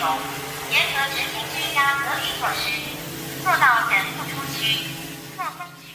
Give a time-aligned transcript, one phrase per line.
[0.00, 0.18] 容，
[0.70, 2.62] 严格执行居家隔离措施，
[3.42, 4.60] 做到人不出区。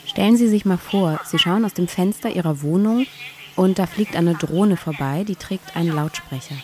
[0.05, 3.05] Stellen Sie sich mal vor, Sie schauen aus dem Fenster Ihrer Wohnung
[3.55, 6.55] und da fliegt eine Drohne vorbei, die trägt einen Lautsprecher.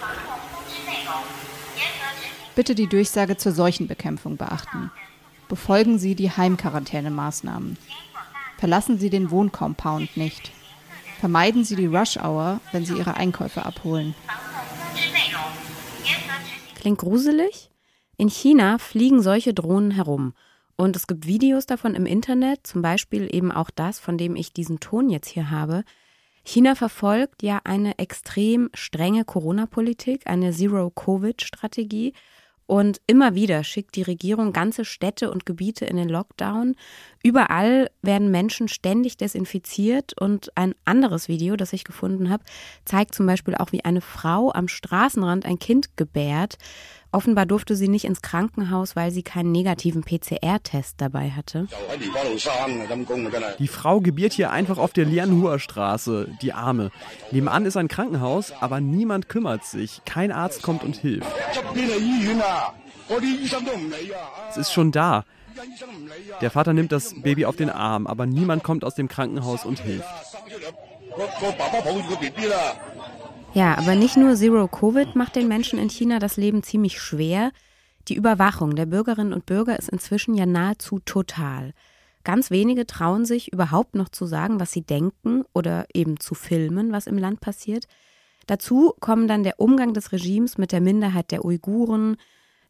[0.00, 1.12] 防控通知内容，
[1.76, 2.54] 严格执行。
[2.54, 4.90] Bitte die Durchsage zur Seuchenbekämpfung beachten.
[5.48, 7.76] Befolgen Sie die Heimquarantänemaßnahmen.
[8.58, 10.50] Verlassen Sie den Wohncompound nicht.
[11.20, 14.14] Vermeiden Sie die Rush Hour, wenn Sie Ihre Einkäufe abholen.
[16.81, 17.69] Klingt gruselig?
[18.17, 20.33] In China fliegen solche Drohnen herum.
[20.77, 24.51] Und es gibt Videos davon im Internet, zum Beispiel eben auch das, von dem ich
[24.51, 25.83] diesen Ton jetzt hier habe.
[26.43, 32.13] China verfolgt ja eine extrem strenge Corona-Politik, eine Zero-Covid-Strategie.
[32.71, 36.77] Und immer wieder schickt die Regierung ganze Städte und Gebiete in den Lockdown.
[37.21, 40.13] Überall werden Menschen ständig desinfiziert.
[40.17, 42.45] Und ein anderes Video, das ich gefunden habe,
[42.85, 46.57] zeigt zum Beispiel auch, wie eine Frau am Straßenrand ein Kind gebärt.
[47.13, 51.67] Offenbar durfte sie nicht ins Krankenhaus, weil sie keinen negativen PCR-Test dabei hatte.
[53.59, 56.91] Die Frau gebiert hier einfach auf der Lianhua Straße, die Arme.
[57.31, 60.01] Nebenan ist ein Krankenhaus, aber niemand kümmert sich.
[60.05, 61.27] Kein Arzt kommt und hilft.
[64.49, 65.25] Es ist schon da.
[66.39, 69.79] Der Vater nimmt das Baby auf den Arm, aber niemand kommt aus dem Krankenhaus und
[69.79, 70.07] hilft.
[73.53, 77.51] Ja, aber nicht nur Zero-Covid macht den Menschen in China das Leben ziemlich schwer.
[78.07, 81.73] Die Überwachung der Bürgerinnen und Bürger ist inzwischen ja nahezu total.
[82.23, 86.93] Ganz wenige trauen sich überhaupt noch zu sagen, was sie denken oder eben zu filmen,
[86.93, 87.87] was im Land passiert.
[88.47, 92.15] Dazu kommen dann der Umgang des Regimes mit der Minderheit der Uiguren,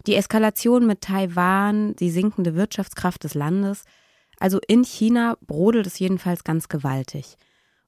[0.07, 3.83] die Eskalation mit Taiwan, die sinkende Wirtschaftskraft des Landes.
[4.39, 7.37] Also in China brodelt es jedenfalls ganz gewaltig.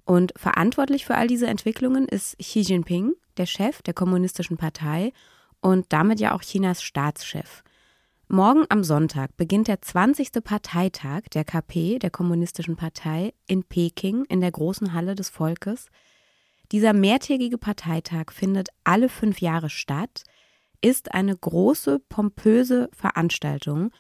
[0.06, 5.14] Und verantwortlich für all diese Entwicklungen ist Xi Jinping, der Chef der Kommunistischen Partei
[5.62, 7.64] und damit ja auch Chinas Staatschef.
[8.28, 10.44] Morgen am Sonntag beginnt der 20.
[10.44, 15.88] Parteitag der KP, der Kommunistischen Partei, in Peking in der großen Halle des Volkes.
[16.72, 20.24] Dieser mehrtägige Parteitag findet alle fünf Jahre statt,
[20.82, 23.92] ist eine große, pompöse Veranstaltung,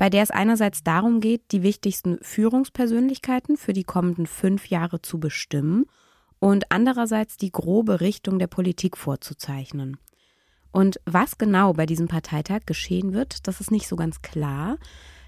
[0.00, 5.20] bei der es einerseits darum geht, die wichtigsten Führungspersönlichkeiten für die kommenden fünf Jahre zu
[5.20, 5.84] bestimmen
[6.38, 9.98] und andererseits die grobe Richtung der Politik vorzuzeichnen.
[10.72, 14.78] Und was genau bei diesem Parteitag geschehen wird, das ist nicht so ganz klar.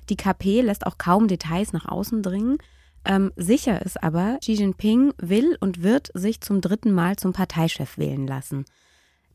[0.08, 2.56] Die KP lässt auch kaum Details nach außen dringen.
[3.04, 7.98] Ähm, sicher ist aber, Xi Jinping will und wird sich zum dritten Mal zum Parteichef
[7.98, 8.64] wählen lassen.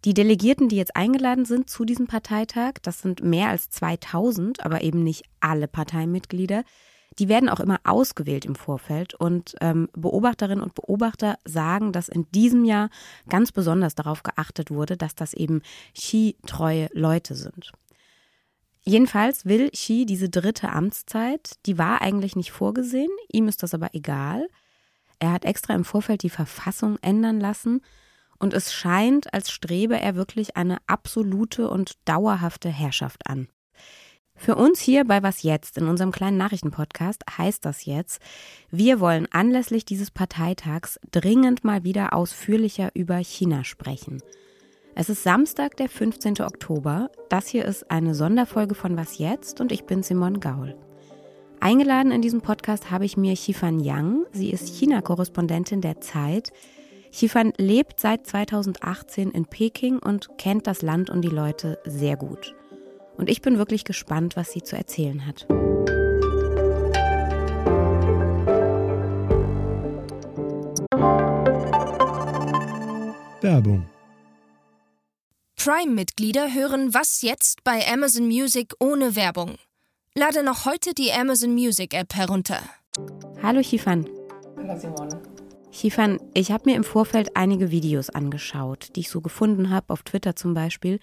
[0.06, 4.81] Die Delegierten, die jetzt eingeladen sind zu diesem Parteitag, das sind mehr als 2000, aber
[4.81, 6.63] eben nicht alle Parteimitglieder,
[7.19, 12.30] die werden auch immer ausgewählt im Vorfeld und ähm, Beobachterinnen und Beobachter sagen, dass in
[12.31, 12.90] diesem Jahr
[13.28, 15.62] ganz besonders darauf geachtet wurde, dass das eben
[15.96, 17.72] Xi-treue Leute sind.
[18.84, 23.90] Jedenfalls will Xi diese dritte Amtszeit, die war eigentlich nicht vorgesehen, ihm ist das aber
[23.94, 24.47] egal.
[25.19, 27.81] Er hat extra im Vorfeld die Verfassung ändern lassen
[28.40, 33.48] und es scheint, als strebe er wirklich eine absolute und dauerhafte Herrschaft an.
[34.40, 38.22] Für uns hier bei Was Jetzt in unserem kleinen Nachrichtenpodcast heißt das jetzt,
[38.70, 44.22] wir wollen anlässlich dieses Parteitags dringend mal wieder ausführlicher über China sprechen.
[44.94, 46.42] Es ist Samstag, der 15.
[46.42, 47.09] Oktober.
[47.30, 50.76] Das hier ist eine Sonderfolge von Was Jetzt und ich bin Simon Gaul.
[51.59, 54.26] Eingeladen in diesem Podcast habe ich mir Xifan Yang.
[54.31, 56.52] Sie ist China-Korrespondentin der Zeit.
[57.12, 62.56] Xifan lebt seit 2018 in Peking und kennt das Land und die Leute sehr gut.
[63.18, 65.47] Und ich bin wirklich gespannt, was sie zu erzählen hat.
[73.41, 73.88] Werbung.
[75.56, 79.56] Prime-Mitglieder hören Was jetzt bei Amazon Music ohne Werbung.
[80.16, 82.62] Lade noch heute die Amazon Music App herunter.
[83.41, 84.07] Hallo Xifan.
[84.57, 85.27] Hallo Simone.
[85.72, 90.03] Xifan, ich habe mir im Vorfeld einige Videos angeschaut, die ich so gefunden habe, auf
[90.03, 91.00] Twitter zum Beispiel.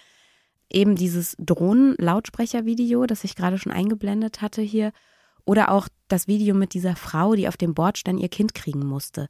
[0.70, 4.92] Eben dieses Drohnen-Lautsprecher-Video, das ich gerade schon eingeblendet hatte hier.
[5.44, 9.28] Oder auch das Video mit dieser Frau, die auf dem Bordstein ihr Kind kriegen musste.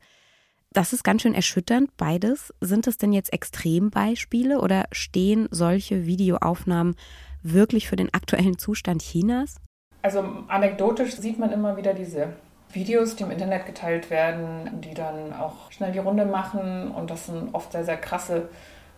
[0.73, 2.55] Das ist ganz schön erschütternd, beides.
[2.61, 6.97] Sind es denn jetzt Extrembeispiele oder stehen solche Videoaufnahmen
[7.43, 9.57] wirklich für den aktuellen Zustand Chinas?
[10.03, 12.35] Also anekdotisch sieht man immer wieder diese
[12.75, 16.91] Videos, die im Internet geteilt werden, die dann auch schnell die Runde machen.
[16.91, 18.49] Und das sind oft sehr, sehr krasse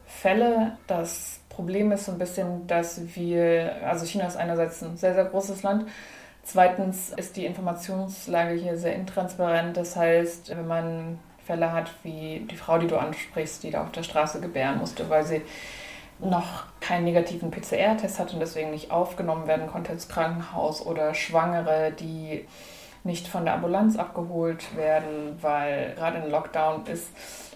[0.06, 0.76] Fälle.
[0.87, 5.25] Das Problem ist so ein bisschen, dass wir, also China ist einerseits ein sehr, sehr
[5.25, 5.87] großes Land.
[6.43, 9.76] Zweitens ist die Informationslage hier sehr intransparent.
[9.76, 13.93] Das heißt, wenn man Fälle hat wie die Frau, die du ansprichst, die da auf
[13.93, 15.43] der Straße gebären musste, weil sie
[16.19, 21.93] noch keinen negativen PCR-Test hat und deswegen nicht aufgenommen werden konnte ins Krankenhaus oder Schwangere,
[21.93, 22.46] die
[23.06, 27.08] nicht von der Ambulanz abgeholt werden, weil gerade ein Lockdown ist.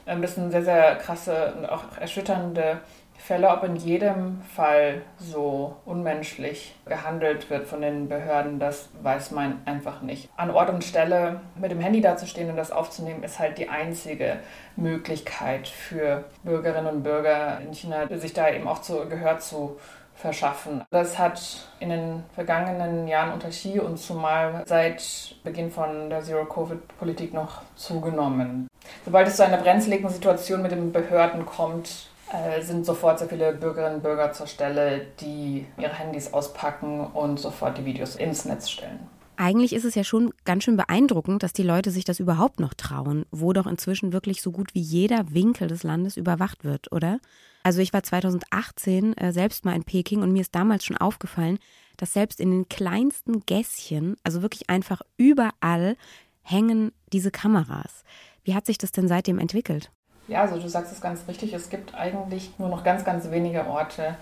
[0.07, 2.81] Ähm, das sind sehr, sehr krasse und auch erschütternde
[3.21, 9.61] Fälle, ob in jedem Fall so unmenschlich gehandelt wird von den Behörden, das weiß man
[9.67, 10.31] einfach nicht.
[10.37, 14.39] An Ort und Stelle mit dem Handy dazustehen und das aufzunehmen, ist halt die einzige
[14.75, 19.79] Möglichkeit für Bürgerinnen und Bürger in China, sich da eben auch zu, Gehör zu
[20.21, 20.83] verschaffen.
[20.91, 27.33] Das hat in den vergangenen Jahren unter Xi und zumal seit Beginn von der Zero-Covid-Politik
[27.33, 28.69] noch zugenommen.
[29.05, 33.53] Sobald es zu einer brenzligen Situation mit den Behörden kommt, äh, sind sofort sehr viele
[33.53, 38.71] Bürgerinnen und Bürger zur Stelle, die ihre Handys auspacken und sofort die Videos ins Netz
[38.71, 39.01] stellen.
[39.37, 42.75] Eigentlich ist es ja schon ganz schön beeindruckend, dass die Leute sich das überhaupt noch
[42.75, 47.21] trauen, wo doch inzwischen wirklich so gut wie jeder Winkel des Landes überwacht wird, oder?
[47.63, 51.59] Also ich war 2018 äh, selbst mal in Peking und mir ist damals schon aufgefallen,
[51.97, 55.97] dass selbst in den kleinsten Gässchen, also wirklich einfach überall,
[56.43, 58.05] hängen diese Kameras.
[58.43, 59.91] Wie hat sich das denn seitdem entwickelt?
[60.27, 63.67] Ja, also du sagst es ganz richtig, es gibt eigentlich nur noch ganz, ganz wenige
[63.67, 64.17] Orte,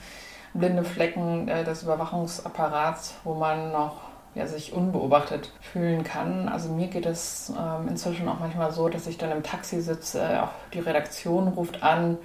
[0.55, 6.49] blinde Flecken äh, des Überwachungsapparats, wo man noch ja, sich unbeobachtet fühlen kann.
[6.49, 10.21] Also mir geht es ähm, inzwischen auch manchmal so, dass ich dann im Taxi sitze,
[10.21, 12.19] äh, auch die Redaktion ruft an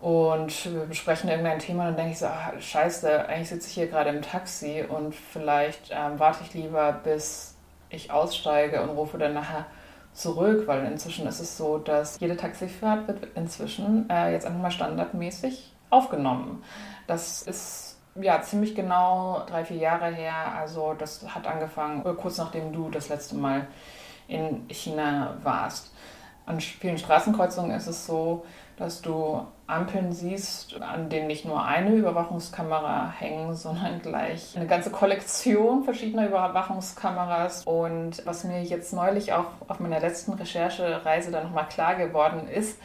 [0.00, 3.86] und wir besprechen irgendein Thema, dann denke ich so, ach, scheiße, eigentlich sitze ich hier
[3.86, 7.54] gerade im Taxi und vielleicht ähm, warte ich lieber, bis
[7.90, 9.66] ich aussteige und rufe dann nachher
[10.14, 14.70] zurück, weil inzwischen ist es so, dass jede Taxifahrt wird inzwischen äh, jetzt einfach mal
[14.70, 16.64] standardmäßig aufgenommen.
[17.06, 20.34] Das ist ja ziemlich genau drei, vier Jahre her.
[20.58, 23.66] Also das hat angefangen äh, kurz nachdem du das letzte Mal
[24.28, 25.92] in China warst.
[26.46, 28.44] An vielen Straßenkreuzungen ist es so,
[28.80, 34.90] dass du Ampeln siehst, an denen nicht nur eine Überwachungskamera hängen, sondern gleich eine ganze
[34.90, 37.64] Kollektion verschiedener Überwachungskameras.
[37.66, 42.80] Und was mir jetzt neulich auch auf meiner letzten Recherchereise dann nochmal klar geworden ist,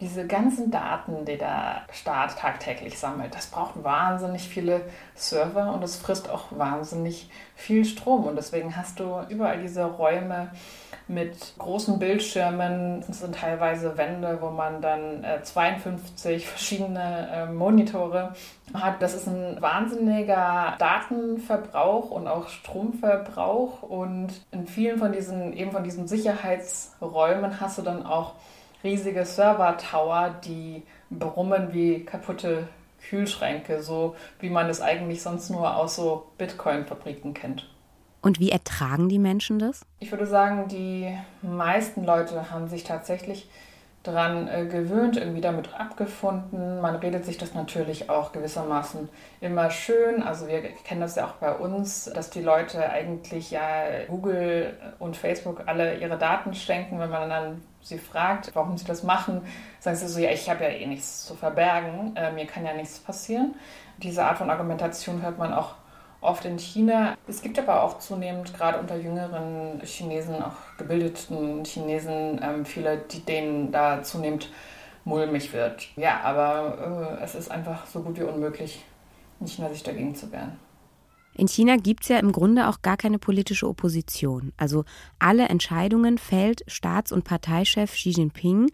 [0.00, 4.80] diese ganzen Daten, die der Staat tagtäglich sammelt, das braucht wahnsinnig viele
[5.14, 8.24] Server und es frisst auch wahnsinnig viel Strom.
[8.24, 10.50] Und deswegen hast du überall diese Räume
[11.06, 13.04] mit großen Bildschirmen.
[13.06, 18.32] Das sind teilweise Wände, wo man dann äh, 52 verschiedene äh, Monitore
[18.72, 19.02] hat.
[19.02, 23.82] Das ist ein wahnsinniger Datenverbrauch und auch Stromverbrauch.
[23.82, 28.34] Und in vielen von diesen, eben von diesen Sicherheitsräumen hast du dann auch
[28.82, 32.68] riesige Server-Tower, die brummen wie kaputte
[33.08, 37.68] Kühlschränke, so wie man es eigentlich sonst nur aus so Bitcoin-Fabriken kennt.
[38.22, 39.80] Und wie ertragen die Menschen das?
[39.98, 43.48] Ich würde sagen, die meisten Leute haben sich tatsächlich
[44.02, 46.80] daran äh, gewöhnt, irgendwie damit abgefunden.
[46.80, 49.08] Man redet sich das natürlich auch gewissermaßen
[49.40, 50.22] immer schön.
[50.22, 55.16] Also wir kennen das ja auch bei uns, dass die Leute eigentlich ja Google und
[55.18, 56.98] Facebook alle ihre Daten schenken.
[56.98, 59.42] Wenn man dann sie fragt, warum sie das machen,
[59.80, 62.72] sagen sie so, ja, ich habe ja eh nichts zu verbergen, äh, mir kann ja
[62.72, 63.54] nichts passieren.
[63.98, 65.74] Diese Art von Argumentation hört man auch
[66.20, 67.16] oft in China.
[67.26, 73.20] Es gibt aber auch zunehmend gerade unter jüngeren Chinesen, auch gebildeten Chinesen, ähm, viele, die
[73.20, 74.50] denen da zunehmend
[75.04, 75.88] mulmig wird.
[75.96, 78.84] Ja, aber äh, es ist einfach so gut wie unmöglich,
[79.40, 80.58] in China sich dagegen zu wehren.
[81.34, 84.52] In China gibt es ja im Grunde auch gar keine politische Opposition.
[84.56, 84.84] Also
[85.18, 88.70] alle Entscheidungen fällt Staats- und Parteichef Xi Jinping,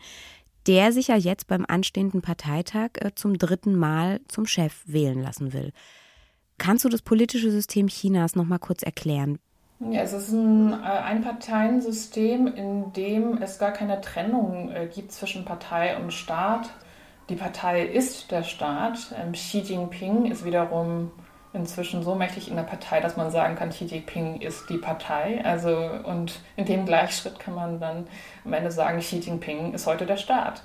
[0.67, 5.53] der sich ja jetzt beim anstehenden Parteitag äh, zum dritten Mal zum Chef wählen lassen
[5.53, 5.73] will.
[6.59, 9.39] Kannst du das politische System Chinas noch mal kurz erklären?
[9.79, 15.45] Ja, es ist ein äh, Einparteiensystem, in dem es gar keine Trennung äh, gibt zwischen
[15.45, 16.71] Partei und Staat.
[17.29, 19.15] Die Partei ist der Staat.
[19.21, 21.11] Ähm, Xi Jinping ist wiederum
[21.53, 25.43] inzwischen so mächtig in der Partei, dass man sagen kann, Xi Jinping ist die Partei.
[25.45, 28.07] Also, und in dem Gleichschritt kann man dann
[28.45, 30.63] am Ende sagen, Xi Jinping ist heute der Staat.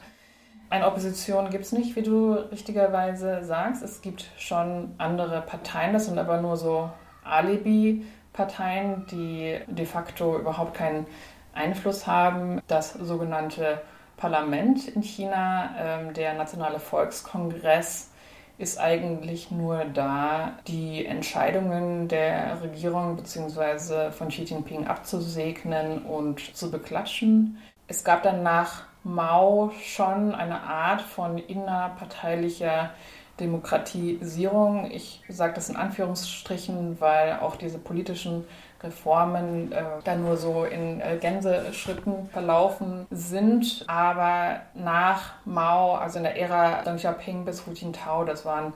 [0.71, 3.83] Eine Opposition gibt es nicht, wie du richtigerweise sagst.
[3.83, 6.89] Es gibt schon andere Parteien, das sind aber nur so
[7.25, 11.07] Alibi-Parteien, die de facto überhaupt keinen
[11.53, 12.61] Einfluss haben.
[12.69, 13.81] Das sogenannte
[14.15, 18.11] Parlament in China, ähm, der Nationale Volkskongress,
[18.57, 24.11] ist eigentlich nur da, die Entscheidungen der Regierung bzw.
[24.11, 27.57] von Xi Jinping abzusegnen und zu beklatschen.
[27.89, 32.91] Es gab dann nach Mao schon eine Art von innerparteilicher
[33.39, 34.91] Demokratisierung.
[34.91, 38.45] Ich sage das in Anführungsstrichen, weil auch diese politischen
[38.83, 43.83] Reformen äh, dann nur so in äh, Gänseschritten verlaufen sind.
[43.87, 48.73] Aber nach Mao, also in der Ära Deng Xiaoping bis Hu Jintao, das waren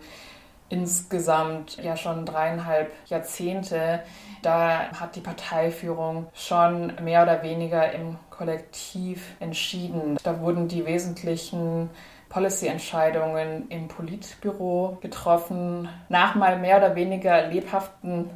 [0.69, 4.01] insgesamt ja schon dreieinhalb Jahrzehnte.
[4.45, 10.17] Da hat die Parteiführung schon mehr oder weniger im Kollektiv entschieden.
[10.21, 11.89] Da wurden die wesentlichen
[12.29, 18.29] Policy-Entscheidungen im Politbüro getroffen, nach mal mehr oder weniger lebhaften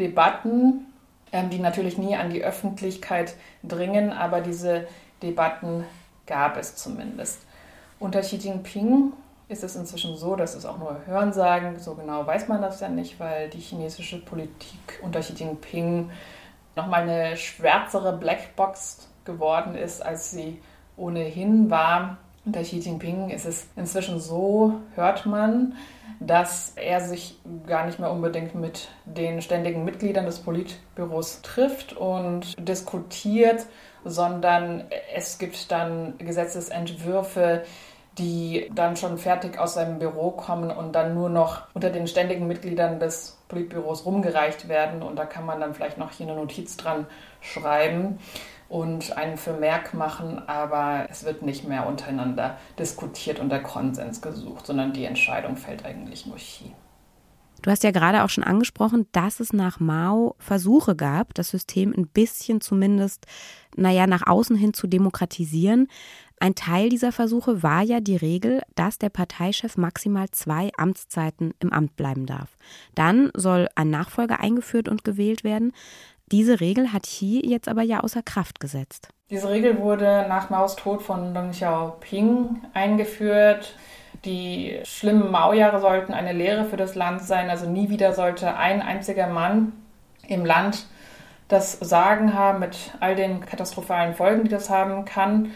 [0.00, 0.86] Debatten,
[1.30, 4.88] ähm, die natürlich nie an die Öffentlichkeit dringen, aber diese
[5.22, 5.84] Debatten
[6.26, 7.38] gab es zumindest.
[8.00, 9.12] Unter Xi Jinping
[9.48, 12.88] ist es inzwischen so, dass es auch nur Hörensagen, so genau weiß man das ja
[12.88, 16.10] nicht, weil die chinesische Politik unter Xi Jinping
[16.76, 20.60] nochmal eine schwärzere Blackbox geworden ist, als sie
[20.96, 22.18] ohnehin war.
[22.44, 25.74] Unter Xi Jinping ist es inzwischen so, hört man,
[26.18, 32.54] dass er sich gar nicht mehr unbedingt mit den ständigen Mitgliedern des Politbüros trifft und
[32.58, 33.66] diskutiert,
[34.04, 34.84] sondern
[35.14, 37.62] es gibt dann Gesetzesentwürfe,
[38.18, 42.46] die dann schon fertig aus seinem Büro kommen und dann nur noch unter den ständigen
[42.46, 45.02] Mitgliedern des Politbüros rumgereicht werden.
[45.02, 47.06] Und da kann man dann vielleicht noch hier eine Notiz dran
[47.40, 48.18] schreiben
[48.68, 54.66] und einen Vermerk machen, aber es wird nicht mehr untereinander diskutiert und der Konsens gesucht,
[54.66, 56.72] sondern die Entscheidung fällt eigentlich nur hier.
[57.62, 61.94] Du hast ja gerade auch schon angesprochen, dass es nach Mao Versuche gab, das System
[61.96, 63.26] ein bisschen zumindest,
[63.76, 65.88] naja, nach außen hin zu demokratisieren.
[66.40, 71.72] Ein Teil dieser Versuche war ja die Regel, dass der Parteichef maximal zwei Amtszeiten im
[71.72, 72.56] Amt bleiben darf.
[72.96, 75.72] Dann soll ein Nachfolger eingeführt und gewählt werden.
[76.32, 79.08] Diese Regel hat Xi jetzt aber ja außer Kraft gesetzt.
[79.30, 83.76] Diese Regel wurde nach Maos Tod von Deng Xiaoping eingeführt.
[84.24, 87.50] Die schlimmen Mao-Jahre sollten eine Lehre für das Land sein.
[87.50, 89.72] Also nie wieder sollte ein einziger Mann
[90.28, 90.86] im Land
[91.52, 95.50] das Sagen haben mit all den katastrophalen Folgen, die das haben kann.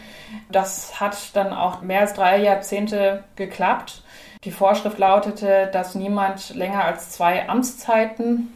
[0.51, 4.03] Das hat dann auch mehr als drei Jahrzehnte geklappt.
[4.43, 8.55] Die Vorschrift lautete, dass niemand länger als zwei Amtszeiten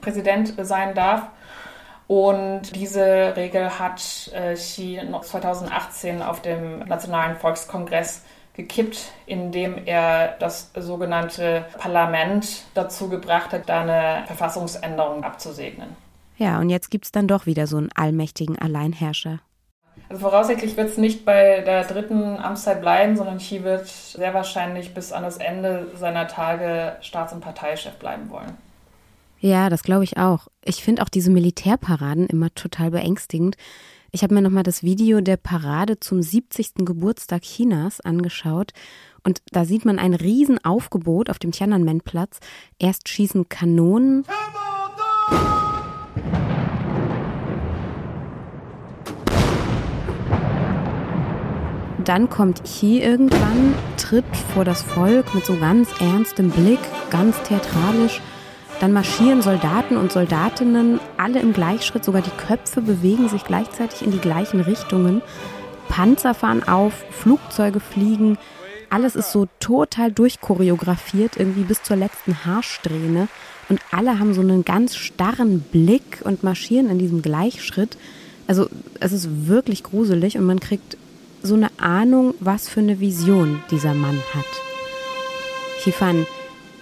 [0.00, 1.22] Präsident sein darf.
[2.06, 8.22] Und diese Regel hat äh, Xi 2018 auf dem Nationalen Volkskongress
[8.58, 15.90] gekippt, indem er das sogenannte Parlament dazu gebracht hat, da eine Verfassungsänderung abzusegnen.
[16.36, 19.38] Ja, und jetzt gibt es dann doch wieder so einen allmächtigen Alleinherrscher.
[20.08, 24.92] Also voraussichtlich wird es nicht bei der dritten Amtszeit bleiben, sondern Xi wird sehr wahrscheinlich
[24.92, 28.56] bis an das Ende seiner Tage Staats- und Parteichef bleiben wollen.
[29.40, 30.48] Ja, das glaube ich auch.
[30.64, 33.56] Ich finde auch diese Militärparaden immer total beängstigend.
[34.10, 36.86] Ich habe mir nochmal das Video der Parade zum 70.
[36.86, 38.72] Geburtstag Chinas angeschaut
[39.22, 42.38] und da sieht man ein Riesenaufgebot auf dem Tiananmen-Platz.
[42.78, 44.24] Erst schießen Kanonen.
[52.04, 54.24] dann kommt Chi irgendwann, tritt
[54.54, 56.78] vor das Volk mit so ganz ernstem Blick,
[57.10, 58.22] ganz theatralisch.
[58.80, 64.12] Dann marschieren Soldaten und Soldatinnen alle im Gleichschritt, sogar die Köpfe bewegen sich gleichzeitig in
[64.12, 65.20] die gleichen Richtungen.
[65.88, 68.38] Panzer fahren auf, Flugzeuge fliegen.
[68.88, 73.28] Alles ist so total durchchoreografiert, irgendwie bis zur letzten Haarsträhne.
[73.68, 77.98] Und alle haben so einen ganz starren Blick und marschieren in diesem Gleichschritt.
[78.46, 78.68] Also
[79.00, 80.96] es ist wirklich gruselig und man kriegt
[81.42, 84.46] so eine Ahnung, was für eine Vision dieser Mann hat.
[85.80, 86.26] Xifan,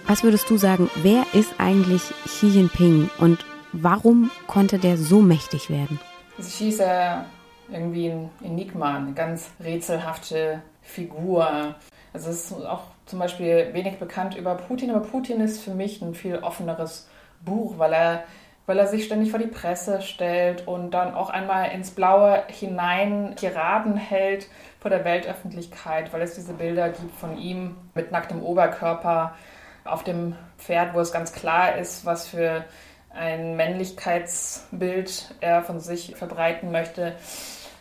[0.07, 5.69] was würdest du sagen, wer ist eigentlich Xi Jinping und warum konnte der so mächtig
[5.69, 5.99] werden?
[6.37, 7.25] Also Xi ist ja
[7.71, 11.75] irgendwie ein Enigma, eine ganz rätselhafte Figur.
[12.13, 16.01] Also es ist auch zum Beispiel wenig bekannt über Putin, aber Putin ist für mich
[16.01, 17.09] ein viel offeneres
[17.43, 18.23] Buch, weil er
[18.67, 23.33] weil er sich ständig vor die Presse stellt und dann auch einmal ins Blaue hinein
[23.37, 24.47] Tiraden hält
[24.81, 29.35] vor der Weltöffentlichkeit, weil es diese Bilder gibt von ihm mit nacktem Oberkörper
[29.87, 32.65] auf dem Pferd, wo es ganz klar ist, was für
[33.09, 37.15] ein Männlichkeitsbild er von sich verbreiten möchte.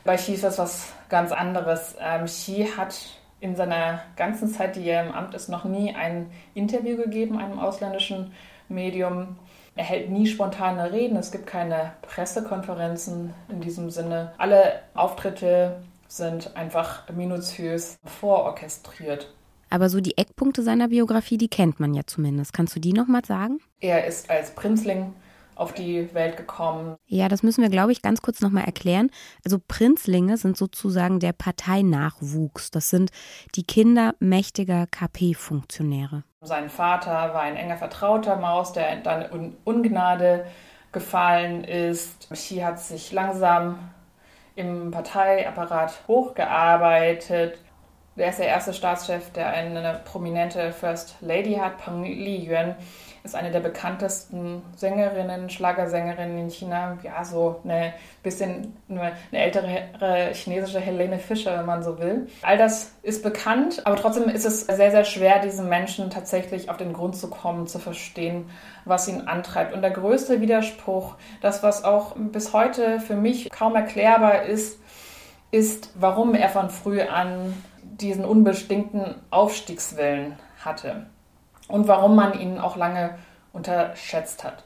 [0.04, 1.96] Bei Xi ist das was ganz anderes.
[2.00, 2.96] Ähm, Xi hat
[3.40, 7.58] in seiner ganzen Zeit, die er im Amt ist, noch nie ein Interview gegeben, einem
[7.58, 8.32] ausländischen
[8.68, 9.36] Medium.
[9.74, 14.32] Er hält nie spontane Reden, es gibt keine Pressekonferenzen in diesem Sinne.
[14.38, 19.35] Alle Auftritte sind einfach minutiös vororchestriert.
[19.70, 22.52] Aber so die Eckpunkte seiner Biografie, die kennt man ja zumindest.
[22.52, 23.58] Kannst du die nochmal sagen?
[23.80, 25.12] Er ist als Prinzling
[25.56, 26.96] auf die Welt gekommen.
[27.06, 29.10] Ja, das müssen wir, glaube ich, ganz kurz nochmal erklären.
[29.44, 32.70] Also Prinzlinge sind sozusagen der Parteinachwuchs.
[32.70, 33.10] Das sind
[33.54, 36.24] die Kinder mächtiger KP-Funktionäre.
[36.42, 40.46] Sein Vater war ein enger Vertrauter Maus, der dann in Ungnade
[40.92, 42.28] gefallen ist.
[42.30, 43.78] Xi hat sich langsam
[44.54, 47.58] im Parteiapparat hochgearbeitet.
[48.18, 51.76] Er ist der erste Staatschef, der eine prominente First Lady hat.
[51.76, 52.74] Peng Liyuan
[53.22, 56.96] ist eine der bekanntesten Sängerinnen, Schlagersängerinnen in China.
[57.02, 57.92] Ja, so eine
[58.22, 62.26] bisschen eine, ältere chinesische Helene Fischer, wenn man so will.
[62.40, 66.78] All das ist bekannt, aber trotzdem ist es sehr, sehr schwer, diesen Menschen tatsächlich auf
[66.78, 68.48] den Grund zu kommen, zu verstehen,
[68.86, 69.74] was ihn antreibt.
[69.74, 74.80] Und der größte Widerspruch, das, was auch bis heute für mich kaum erklärbar ist,
[75.50, 77.54] ist, warum er von früh an
[78.00, 81.06] diesen unbestimmten Aufstiegswillen hatte
[81.68, 83.18] und warum man ihn auch lange
[83.52, 84.64] unterschätzt hat.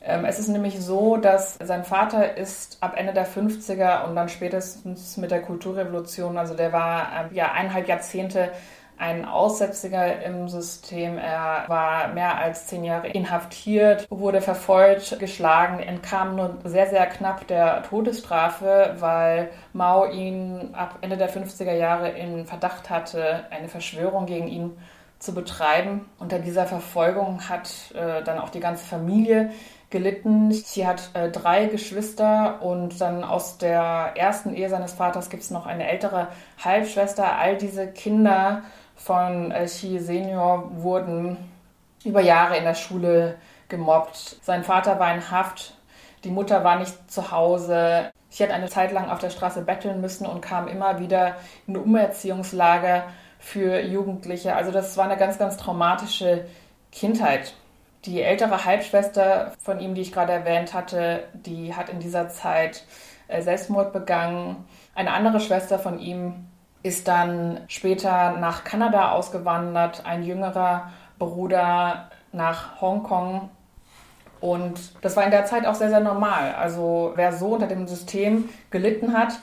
[0.00, 4.28] Ähm, es ist nämlich so, dass sein Vater ist ab Ende der 50er und dann
[4.28, 8.50] spätestens mit der Kulturrevolution, also der war äh, ja eineinhalb Jahrzehnte
[8.98, 11.18] ein Aussätziger im System.
[11.18, 17.46] Er war mehr als zehn Jahre inhaftiert, wurde verfolgt, geschlagen, entkam nur sehr, sehr knapp
[17.46, 24.26] der Todesstrafe, weil Mao ihn ab Ende der 50er Jahre in Verdacht hatte, eine Verschwörung
[24.26, 24.76] gegen ihn
[25.18, 26.08] zu betreiben.
[26.18, 29.50] Unter dieser Verfolgung hat äh, dann auch die ganze Familie
[29.90, 30.52] gelitten.
[30.52, 35.50] Sie hat äh, drei Geschwister und dann aus der ersten Ehe seines Vaters gibt es
[35.50, 36.28] noch eine ältere
[36.62, 37.36] Halbschwester.
[37.38, 38.62] All diese Kinder
[38.96, 41.36] von Xi Senior wurden
[42.04, 43.36] über Jahre in der Schule
[43.68, 44.38] gemobbt.
[44.42, 45.74] Sein Vater war in Haft,
[46.24, 48.10] die Mutter war nicht zu Hause.
[48.28, 51.36] Sie hat eine Zeit lang auf der Straße betteln müssen und kam immer wieder
[51.66, 53.04] in Umerziehungslager
[53.38, 54.56] für Jugendliche.
[54.56, 56.46] Also das war eine ganz, ganz traumatische
[56.90, 57.54] Kindheit.
[58.04, 62.84] Die ältere Halbschwester von ihm, die ich gerade erwähnt hatte, die hat in dieser Zeit
[63.28, 64.64] äh, Selbstmord begangen.
[64.94, 66.46] Eine andere Schwester von ihm
[66.82, 73.50] ist dann später nach Kanada ausgewandert, ein jüngerer Bruder nach Hongkong.
[74.40, 76.54] Und das war in der Zeit auch sehr, sehr normal.
[76.54, 79.38] Also wer so unter dem System gelitten hat,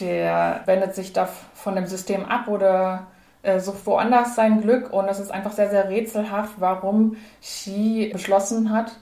[0.00, 3.06] der wendet sich da von dem System ab oder
[3.42, 4.92] äh, sucht woanders sein Glück.
[4.92, 8.92] Und es ist einfach sehr, sehr rätselhaft, warum Xi beschlossen hat,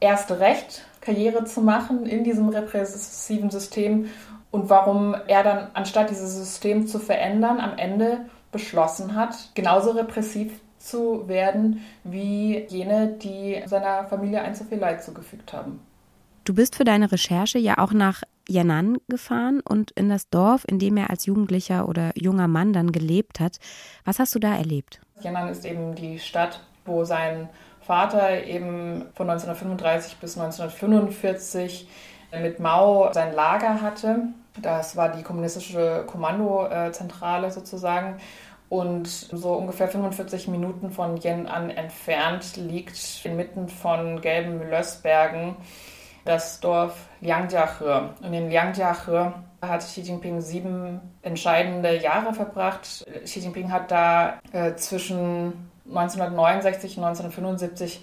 [0.00, 4.08] erst recht Karriere zu machen in diesem repressiven System
[4.52, 10.52] und warum er dann, anstatt dieses System zu verändern, am Ende beschlossen hat, genauso repressiv
[10.78, 15.80] zu werden wie jene, die seiner Familie ein zu viel Leid zugefügt haben.
[16.44, 20.78] Du bist für deine Recherche ja auch nach Yan'an gefahren und in das Dorf, in
[20.78, 23.58] dem er als Jugendlicher oder junger Mann dann gelebt hat.
[24.04, 25.00] Was hast du da erlebt?
[25.22, 27.48] Yan'an ist eben die Stadt, wo sein
[27.80, 31.88] Vater eben von 1935 bis 1945
[32.40, 34.28] mit Mao sein Lager hatte.
[34.60, 38.16] Das war die kommunistische Kommandozentrale sozusagen.
[38.68, 45.56] Und so ungefähr 45 Minuten von Yan'an entfernt liegt inmitten von gelben Lössbergen
[46.24, 48.14] das Dorf Liangjiahe.
[48.22, 53.04] Und in Liangjiahe hat Xi Jinping sieben entscheidende Jahre verbracht.
[53.24, 58.00] Xi Jinping hat da äh, zwischen 1969 und 1975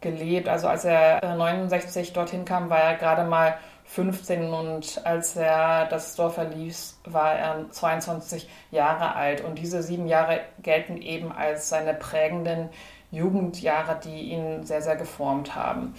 [0.00, 0.48] gelebt.
[0.48, 3.56] Also als er äh, 69 dorthin kam, war er gerade mal
[3.94, 9.44] 15 und als er das Dorf verließ, war er 22 Jahre alt.
[9.44, 12.70] Und diese sieben Jahre gelten eben als seine prägenden
[13.10, 15.94] Jugendjahre, die ihn sehr, sehr geformt haben.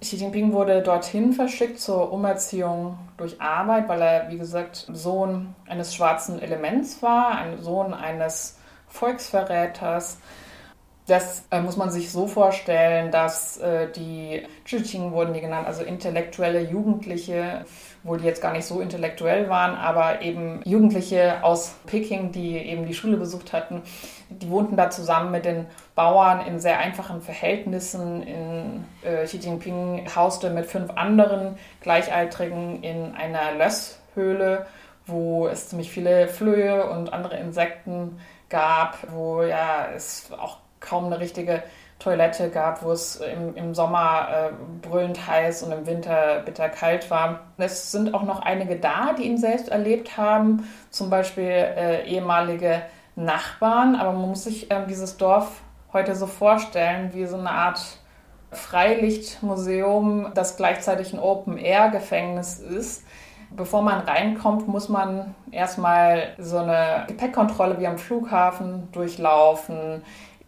[0.00, 5.94] Xi Jinping wurde dorthin verschickt zur Umerziehung durch Arbeit, weil er, wie gesagt, Sohn eines
[5.94, 10.18] schwarzen Elements war, ein Sohn eines Volksverräters.
[11.12, 15.82] Das äh, muss man sich so vorstellen, dass äh, die Zhiqing wurden die genannt, also
[15.82, 17.66] intellektuelle Jugendliche,
[18.02, 22.86] wo die jetzt gar nicht so intellektuell waren, aber eben Jugendliche aus Peking, die eben
[22.86, 23.82] die Schule besucht hatten,
[24.30, 28.22] die wohnten da zusammen mit den Bauern in sehr einfachen Verhältnissen.
[28.22, 34.64] In, äh, Xi Jinping hauste mit fünf anderen Gleichaltrigen in einer Lösshöhle,
[35.04, 41.18] wo es ziemlich viele Flöhe und andere Insekten gab, wo ja es auch kaum eine
[41.18, 41.62] richtige
[41.98, 47.10] Toilette gab, wo es im, im Sommer äh, brüllend heiß und im Winter bitter kalt
[47.10, 47.40] war.
[47.58, 52.82] Es sind auch noch einige da, die ihn selbst erlebt haben, zum Beispiel äh, ehemalige
[53.14, 55.60] Nachbarn, aber man muss sich äh, dieses Dorf
[55.92, 57.98] heute so vorstellen wie so eine Art
[58.50, 63.04] Freilichtmuseum, das gleichzeitig ein Open-Air-Gefängnis ist.
[63.50, 70.02] Bevor man reinkommt, muss man erstmal so eine Gepäckkontrolle wie am Flughafen durchlaufen.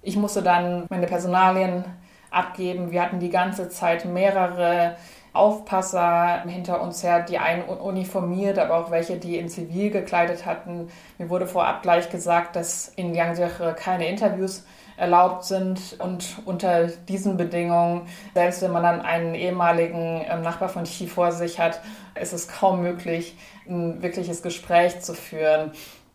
[0.04, 1.84] Ich musste dann meine Personalien
[2.30, 2.90] abgeben.
[2.90, 4.96] Wir hatten die ganze Zeit mehrere
[5.32, 10.88] Aufpasser hinter uns her, die einen uniformiert, aber auch welche, die in Zivil gekleidet hatten.
[11.18, 14.64] Mir wurde vorab gleich gesagt, dass in Yangtze keine Interviews
[14.96, 15.96] erlaubt sind.
[15.98, 18.02] Und unter diesen Bedingungen,
[18.34, 21.80] selbst wenn man dann einen ehemaligen ähm, Nachbar von Xi vor sich hat,
[22.20, 23.36] ist es kaum möglich,
[23.66, 25.72] ein wirkliches Gespräch zu führen.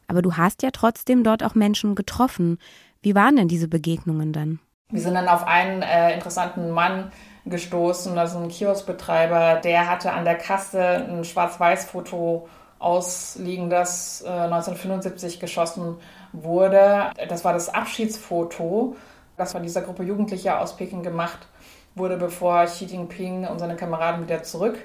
[0.08, 2.58] Aber du hast ja trotzdem dort auch Menschen getroffen.
[3.01, 4.59] Wie waren denn diese Begegnungen dann?
[4.91, 7.12] Wir sind dann auf einen äh, interessanten Mann
[7.45, 12.47] gestoßen, also ein Kioskbetreiber, der hatte an der Kasse ein Schwarz-Weiß-Foto
[12.79, 15.97] ausliegen, das äh, 1975 geschossen
[16.33, 17.12] wurde.
[17.27, 18.95] Das war das Abschiedsfoto,
[19.38, 21.47] das von dieser Gruppe Jugendlicher aus Peking gemacht
[21.95, 24.77] wurde, bevor Xi Jinping und seine Kameraden wieder zurück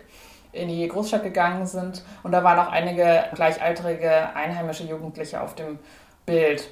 [0.53, 2.05] in die Großstadt gegangen sind.
[2.23, 5.79] Und da waren auch einige gleichaltrige einheimische Jugendliche auf dem
[6.27, 6.71] Bild.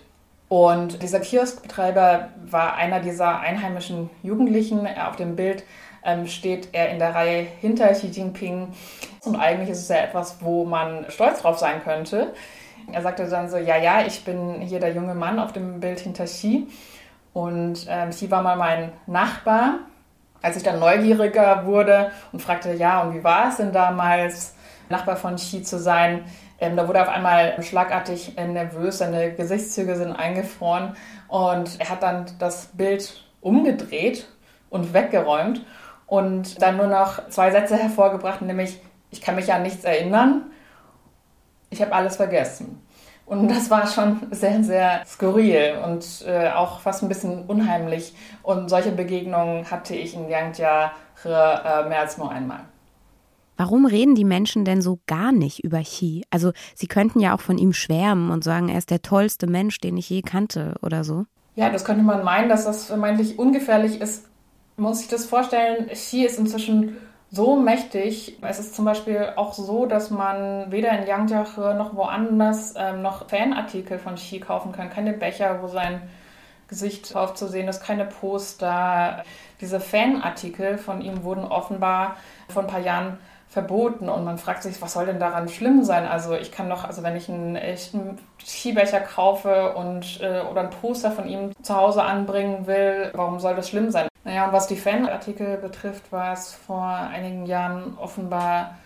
[0.52, 4.86] Und dieser Kioskbetreiber war einer dieser einheimischen Jugendlichen.
[4.86, 5.64] Auf dem Bild
[6.04, 8.68] ähm, steht er in der Reihe hinter Xi Jinping.
[9.24, 12.34] Und eigentlich ist es ja etwas, wo man stolz drauf sein könnte.
[12.92, 16.00] Er sagte dann so, ja, ja, ich bin hier der junge Mann auf dem Bild
[16.00, 16.66] hinter Xi.
[17.32, 19.78] Und ähm, Xi war mal mein Nachbar.
[20.42, 24.54] Als ich dann neugieriger wurde und fragte, ja, und wie war es denn damals,
[24.90, 26.24] Nachbar von Xi zu sein,
[26.62, 30.96] ähm, da wurde auf einmal schlagartig äh, nervös, seine Gesichtszüge sind eingefroren
[31.29, 34.29] und er hat dann das Bild umgedreht
[34.70, 35.66] und weggeräumt
[36.07, 40.51] und dann nur noch zwei Sätze hervorgebracht, nämlich, ich kann mich an nichts erinnern,
[41.70, 42.81] ich habe alles vergessen.
[43.27, 48.14] Und das war schon sehr, sehr skurril und äh, auch fast ein bisschen unheimlich.
[48.42, 50.90] Und solche Begegnungen hatte ich in Yangtze
[51.25, 51.29] äh,
[51.88, 52.61] mehr als nur einmal.
[53.56, 56.24] Warum reden die Menschen denn so gar nicht über Xi?
[56.30, 59.78] Also sie könnten ja auch von ihm schwärmen und sagen, er ist der tollste Mensch,
[59.78, 61.26] den ich je kannte oder so.
[61.54, 64.28] Ja, das könnte man meinen, dass das vermeintlich ungefährlich ist.
[64.76, 66.96] Muss sich das vorstellen, Xi ist inzwischen
[67.30, 68.38] so mächtig.
[68.42, 73.28] Es ist zum Beispiel auch so, dass man weder in Yangtze noch woanders ähm, noch
[73.28, 74.90] Fanartikel von Xi kaufen kann.
[74.90, 76.02] Keine Becher, wo sein
[76.68, 79.24] Gesicht drauf zu sehen ist, keine Poster.
[79.60, 82.16] Diese Fanartikel von ihm wurden offenbar
[82.48, 83.18] vor ein paar Jahren
[83.52, 86.06] verboten und man fragt sich, was soll denn daran schlimm sein?
[86.06, 90.70] Also ich kann doch, also wenn ich einen echten Skibecher kaufe und äh, oder ein
[90.70, 94.08] Poster von ihm zu Hause anbringen will, warum soll das schlimm sein?
[94.24, 98.78] Naja, und was die Fanartikel betrifft, war es vor einigen Jahren offenbar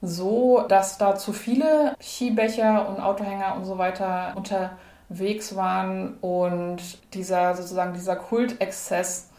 [0.00, 6.78] so, dass da zu viele Skibecher und Autohänger und so weiter unterwegs waren und
[7.12, 9.30] dieser sozusagen dieser Kultexzess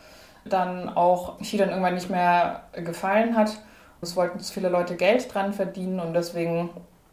[0.44, 3.52] dann auch Ski dann irgendwann nicht mehr gefallen hat
[4.02, 6.70] es wollten zu viele Leute Geld dran verdienen und deswegen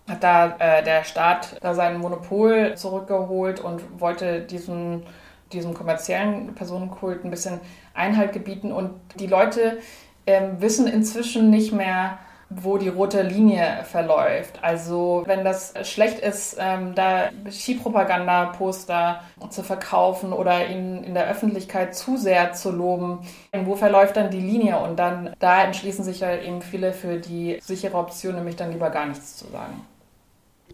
[0.09, 5.05] hat da äh, der Staat da sein Monopol zurückgeholt und wollte diesen,
[5.53, 7.61] diesem kommerziellen Personenkult ein bisschen
[7.95, 8.71] Einhalt gebieten.
[8.71, 9.79] Und die Leute
[10.27, 12.19] äh, wissen inzwischen nicht mehr,
[12.63, 14.59] wo die rote Linie verläuft.
[14.63, 21.95] Also wenn das schlecht ist, ähm, da Skipropaganda-Poster zu verkaufen oder ihn in der Öffentlichkeit
[21.95, 23.21] zu sehr zu loben,
[23.65, 24.79] wo verläuft dann die Linie?
[24.79, 28.91] Und dann da entschließen sich halt eben viele für die sichere Option, nämlich dann lieber
[28.91, 29.81] gar nichts zu sagen.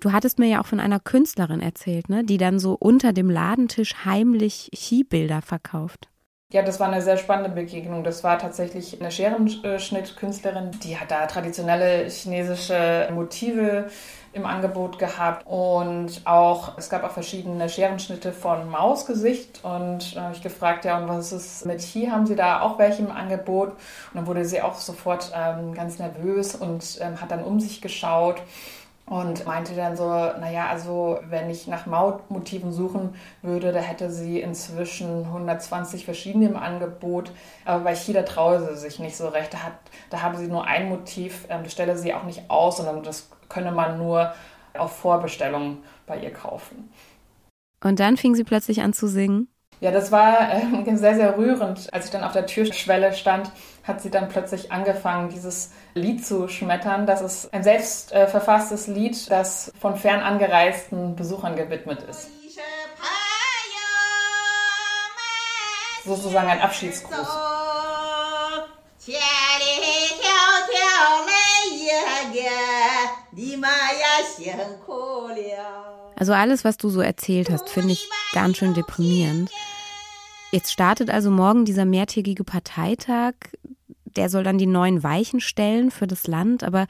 [0.00, 3.28] Du hattest mir ja auch von einer Künstlerin erzählt, ne, die dann so unter dem
[3.28, 6.08] Ladentisch heimlich Skibilder verkauft.
[6.52, 8.02] Ja, das war eine sehr spannende Begegnung.
[8.02, 13.88] Das war tatsächlich eine Scherenschnittkünstlerin, die hat da traditionelle chinesische Motive
[14.32, 20.34] im Angebot gehabt und auch es gab auch verschiedene Scherenschnitte von Mausgesicht und da habe
[20.34, 23.70] ich gefragt, ja und was ist mit Chi, haben Sie da auch welche im Angebot?
[23.70, 23.78] Und
[24.14, 28.42] dann wurde sie auch sofort ähm, ganz nervös und ähm, hat dann um sich geschaut
[29.10, 34.40] und meinte dann so, naja, also wenn ich nach Mautmotiven suchen würde, da hätte sie
[34.40, 37.32] inzwischen 120 verschiedene im Angebot.
[37.64, 39.52] Aber bei Chida traue sie sich nicht so recht.
[39.52, 39.72] Da, hat,
[40.10, 43.28] da habe sie nur ein Motiv, ähm, das stelle sie auch nicht aus, sondern das
[43.48, 44.32] könne man nur
[44.78, 46.92] auf Vorbestellung bei ihr kaufen.
[47.82, 49.48] Und dann fing sie plötzlich an zu singen.
[49.80, 50.60] Ja, das war äh,
[50.96, 51.92] sehr, sehr rührend.
[51.92, 53.50] Als ich dann auf der Türschwelle stand,
[53.82, 57.06] hat sie dann plötzlich angefangen, dieses Lied zu schmettern.
[57.06, 62.28] Das ist ein selbst äh, verfasstes Lied, das von fern angereisten Besuchern gewidmet ist.
[66.04, 67.26] Sozusagen ein Abschiedsgruß.
[76.16, 79.50] Also alles, was du so erzählt hast, finde ich ganz schön deprimierend.
[80.52, 83.34] Jetzt startet also morgen dieser mehrtägige Parteitag.
[84.04, 86.64] Der soll dann die neuen Weichen stellen für das Land.
[86.64, 86.86] Aber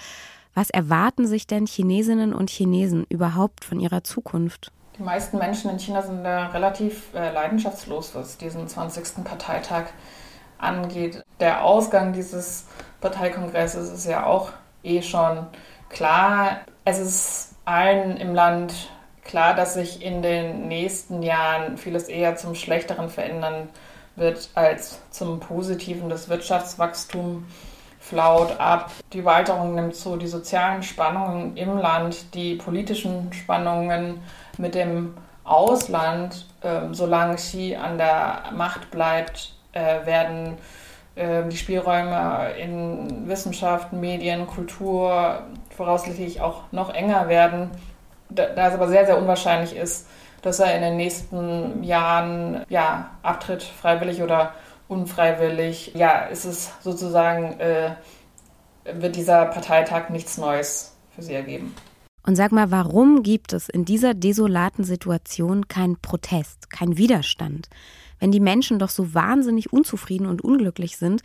[0.55, 4.73] was erwarten sich denn Chinesinnen und Chinesen überhaupt von ihrer Zukunft?
[4.99, 9.25] Die meisten Menschen in China sind da relativ äh, leidenschaftslos, was diesen 20.
[9.25, 9.87] Parteitag
[10.59, 11.23] angeht.
[11.39, 12.67] Der Ausgang dieses
[13.01, 15.47] Parteikongresses ist ja auch eh schon
[15.89, 16.61] klar.
[16.85, 18.91] Es ist allen im Land
[19.31, 23.69] klar, dass sich in den nächsten Jahren vieles eher zum Schlechteren verändern
[24.17, 26.09] wird als zum Positiven.
[26.09, 27.47] Das Wirtschaftswachstum
[28.01, 34.21] flaut ab, die Walterung nimmt zu, die sozialen Spannungen im Land, die politischen Spannungen
[34.59, 35.15] mit dem
[35.45, 40.59] Ausland, äh, solange Xi an der Macht bleibt, äh, werden
[41.15, 45.45] äh, die Spielräume in Wissenschaft, Medien, Kultur
[45.77, 47.71] voraussichtlich auch noch enger werden.
[48.31, 50.07] Da, es aber sehr, sehr unwahrscheinlich ist,
[50.43, 54.55] dass er in den nächsten Jahren ja, abtritt, freiwillig oder
[54.89, 55.93] unfreiwillig.
[55.95, 57.95] Ja, ist es sozusagen, äh,
[58.93, 61.75] wird dieser Parteitag nichts Neues für sie ergeben.
[62.23, 67.69] Und sag mal, warum gibt es in dieser desolaten Situation keinen Protest, keinen Widerstand?
[68.19, 71.23] Wenn die Menschen doch so wahnsinnig unzufrieden und unglücklich sind,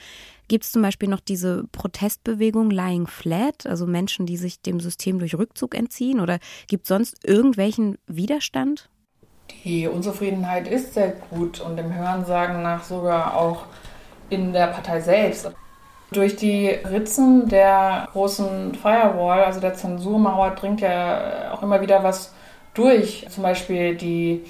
[0.47, 5.19] gibt es zum Beispiel noch diese Protestbewegung Lying Flat, also Menschen, die sich dem System
[5.19, 6.19] durch Rückzug entziehen?
[6.19, 8.89] Oder gibt es sonst irgendwelchen Widerstand?
[9.63, 13.65] Die Unzufriedenheit ist sehr gut und dem Hörensagen nach sogar auch
[14.29, 15.51] in der Partei selbst.
[16.11, 22.33] Durch die Ritzen der großen Firewall, also der Zensurmauer, dringt ja auch immer wieder was
[22.73, 23.25] durch.
[23.29, 24.43] Zum Beispiel die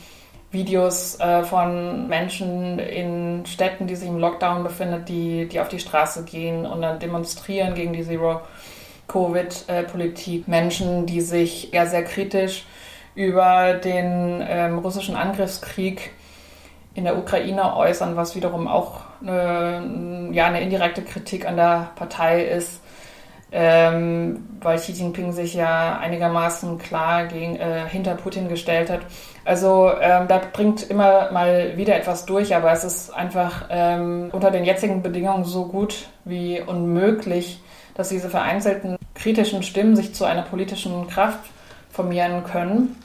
[0.56, 5.78] Videos äh, von Menschen in Städten, die sich im Lockdown befinden, die, die auf die
[5.80, 10.48] Straße gehen und dann demonstrieren gegen die Zero-Covid-Politik.
[10.48, 12.66] Menschen, die sich ja sehr kritisch
[13.14, 16.10] über den ähm, russischen Angriffskrieg
[16.96, 22.44] in der Ukraine äußern, was wiederum auch eine, ja, eine indirekte Kritik an der Partei
[22.44, 22.82] ist,
[23.52, 29.02] ähm, weil Xi Jinping sich ja einigermaßen klar gegen, äh, hinter Putin gestellt hat.
[29.46, 34.50] Also ähm, da bringt immer mal wieder etwas durch, aber es ist einfach ähm, unter
[34.50, 37.62] den jetzigen Bedingungen so gut wie unmöglich,
[37.94, 41.40] dass diese vereinzelten kritischen Stimmen sich zu einer politischen Kraft
[41.92, 43.00] formieren können.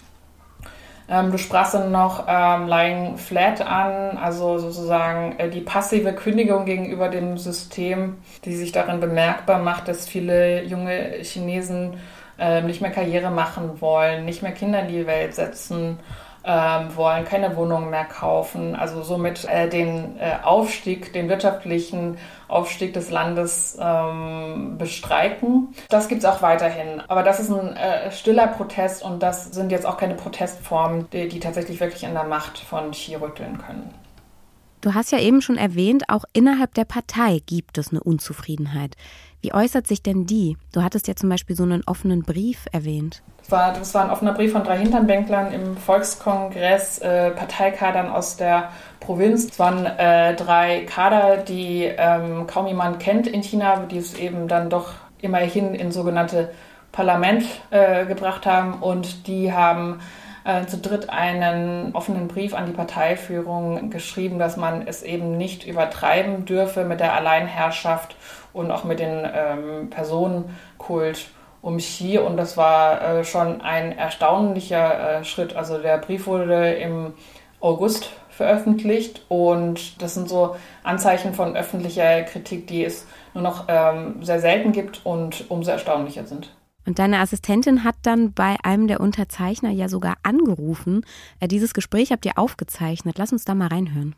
[1.11, 6.65] Ähm, du sprachst dann noch ähm, Lying Flat an, also sozusagen äh, die passive Kündigung
[6.65, 11.99] gegenüber dem System, die sich darin bemerkbar macht, dass viele junge Chinesen
[12.39, 15.99] äh, nicht mehr Karriere machen wollen, nicht mehr Kinder in die Welt setzen
[16.45, 22.17] ähm, wollen keine Wohnungen mehr kaufen, also somit äh, den äh, Aufstieg, den wirtschaftlichen
[22.49, 25.75] Aufstieg des Landes ähm, bestreiten.
[25.89, 27.03] Das gibt es auch weiterhin.
[27.09, 31.29] Aber das ist ein äh, stiller Protest und das sind jetzt auch keine Protestformen, die,
[31.29, 33.95] die tatsächlich wirklich an der Macht von Xi rütteln können.
[34.81, 38.97] Du hast ja eben schon erwähnt, auch innerhalb der Partei gibt es eine Unzufriedenheit.
[39.43, 40.57] Wie äußert sich denn die?
[40.73, 43.23] Du hattest ja zum Beispiel so einen offenen Brief erwähnt.
[43.39, 48.39] Das war, das war ein offener Brief von drei Hinternbänklern im Volkskongress, äh, Parteikadern aus
[48.39, 49.45] der Provinz.
[49.51, 54.49] Es waren äh, drei Kader, die ähm, kaum jemand kennt in China, die es eben
[54.49, 56.53] dann doch immerhin in sogenannte
[56.93, 58.75] Parlament äh, gebracht haben.
[58.75, 60.01] Und die haben
[60.45, 65.67] äh, zu dritt einen offenen Brief an die Parteiführung geschrieben, dass man es eben nicht
[65.67, 68.17] übertreiben dürfe mit der Alleinherrschaft
[68.53, 71.29] und auch mit dem ähm, Personenkult
[71.63, 72.19] um Xi.
[72.19, 75.57] Und das war äh, schon ein erstaunlicher äh, Schritt.
[75.57, 77.15] Also der Brief wurde im
[77.61, 84.23] August veröffentlicht und das sind so Anzeichen von öffentlicher Kritik, die es nur noch ähm,
[84.23, 86.51] sehr selten gibt und umso erstaunlicher sind.
[86.87, 91.05] Und deine Assistentin hat dann bei einem der Unterzeichner ja sogar angerufen.
[91.39, 93.19] Äh, dieses Gespräch habt ihr aufgezeichnet.
[93.19, 94.15] Lass uns da mal reinhören.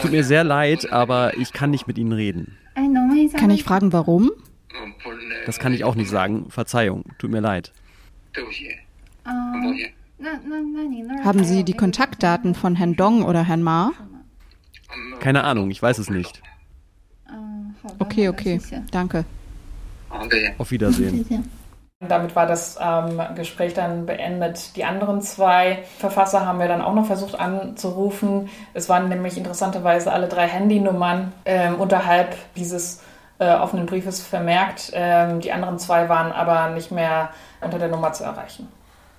[0.00, 2.56] Tut mir sehr leid, aber ich kann nicht mit Ihnen reden.
[3.36, 4.30] Kann ich fragen, warum?
[5.44, 6.50] Das kann ich auch nicht sagen.
[6.50, 7.72] Verzeihung, tut mir leid.
[11.24, 13.92] Haben Sie die Kontaktdaten von Herrn Dong oder Herrn Ma?
[15.20, 16.42] Keine Ahnung, ich weiß es nicht.
[17.98, 19.24] Okay, okay, danke.
[20.58, 21.50] Auf Wiedersehen.
[22.00, 24.76] Damit war das ähm, Gespräch dann beendet.
[24.76, 28.50] Die anderen zwei Verfasser haben wir dann auch noch versucht anzurufen.
[28.74, 33.00] Es waren nämlich interessanterweise alle drei Handynummern ähm, unterhalb dieses
[33.38, 34.90] äh, offenen Briefes vermerkt.
[34.92, 37.30] Ähm, die anderen zwei waren aber nicht mehr
[37.62, 38.68] unter der Nummer zu erreichen.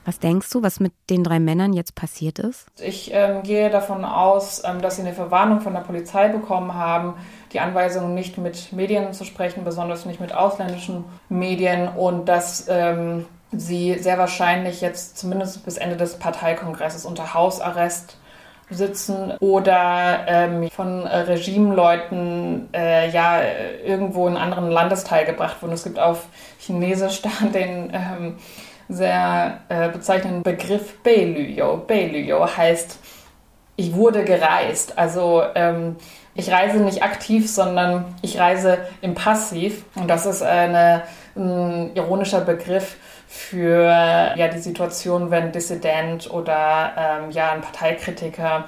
[0.08, 2.68] Was denkst du, was mit den drei Männern jetzt passiert ist?
[2.80, 7.16] Ich ähm, gehe davon aus, ähm, dass sie eine Verwarnung von der Polizei bekommen haben,
[7.54, 13.26] die Anweisung, nicht mit Medien zu sprechen, besonders nicht mit ausländischen Medien und dass ähm,
[13.52, 18.18] sie sehr wahrscheinlich jetzt zumindest bis Ende des Parteikongresses unter Hausarrest
[18.70, 23.40] sitzen oder ähm, von Regimeleuten äh, ja
[23.86, 25.74] irgendwo in einen anderen Landesteil gebracht wurden.
[25.74, 26.26] Es gibt auf
[26.60, 28.36] Chinesisch da den ähm,
[28.90, 31.78] sehr äh, bezeichnenden Begriff Beilüyo.
[31.78, 33.00] Beilüyo heißt,
[33.78, 34.98] ich wurde gereist.
[34.98, 35.96] Also ähm,
[36.38, 39.84] ich reise nicht aktiv, sondern ich reise im Passiv.
[39.96, 41.04] Und das ist eine,
[41.36, 42.96] ein ironischer Begriff
[43.28, 48.66] für ja, die Situation, wenn Dissident oder ähm, ja, ein Parteikritiker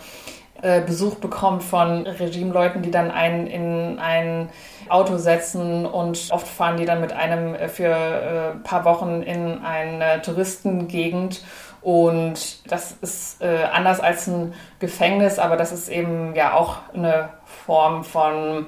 [0.61, 4.49] äh, Besuch bekommt von Regimeleuten, die dann einen in ein
[4.89, 9.21] Auto setzen und oft fahren die dann mit einem äh, für ein äh, paar Wochen
[9.21, 11.41] in eine Touristengegend
[11.81, 17.29] und das ist äh, anders als ein Gefängnis, aber das ist eben ja auch eine
[17.65, 18.67] Form von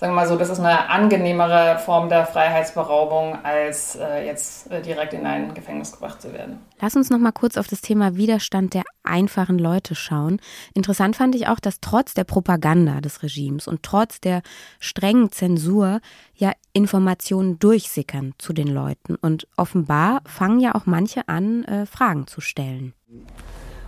[0.00, 4.82] sagen wir mal so, das ist eine angenehmere Form der Freiheitsberaubung, als äh, jetzt äh,
[4.82, 6.58] direkt in ein Gefängnis gebracht zu werden.
[6.80, 10.38] Lass uns noch mal kurz auf das Thema Widerstand der einfachen Leute schauen.
[10.74, 14.42] Interessant fand ich auch, dass trotz der Propaganda des Regimes und trotz der
[14.80, 16.00] strengen Zensur
[16.34, 19.14] ja Informationen durchsickern zu den Leuten.
[19.14, 22.92] Und offenbar fangen ja auch manche an, äh, Fragen zu stellen.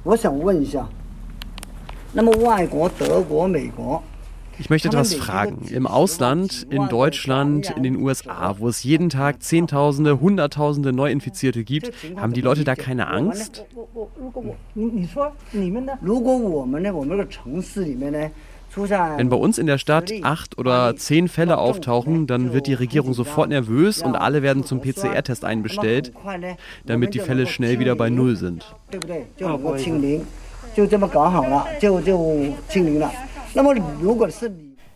[0.04, 0.88] 我想问一下，
[2.14, 4.02] 那么外国、德国、美国
[4.59, 5.67] Ich möchte etwas fragen.
[5.69, 11.91] Im Ausland, in Deutschland, in den USA, wo es jeden Tag Zehntausende, Hunderttausende Neuinfizierte gibt,
[12.15, 13.65] haben die Leute da keine Angst?
[18.75, 23.13] Wenn bei uns in der Stadt acht oder zehn Fälle auftauchen, dann wird die Regierung
[23.13, 26.11] sofort nervös und alle werden zum PCR-Test einbestellt,
[26.85, 28.73] damit die Fälle schnell wieder bei Null sind.